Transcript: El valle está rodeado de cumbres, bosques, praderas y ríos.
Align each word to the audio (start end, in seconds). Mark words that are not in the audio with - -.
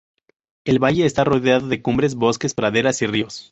El 0.65 0.79
valle 0.79 1.05
está 1.05 1.23
rodeado 1.25 1.67
de 1.67 1.83
cumbres, 1.83 2.15
bosques, 2.15 2.55
praderas 2.55 3.03
y 3.03 3.05
ríos. 3.05 3.49